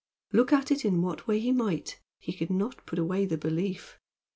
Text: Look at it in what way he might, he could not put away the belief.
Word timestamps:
Look 0.31 0.51
at 0.51 0.71
it 0.71 0.83
in 0.83 1.03
what 1.03 1.27
way 1.27 1.39
he 1.39 1.51
might, 1.51 1.99
he 2.17 2.33
could 2.33 2.49
not 2.49 2.87
put 2.87 2.97
away 2.97 3.27
the 3.27 3.37
belief. 3.37 3.99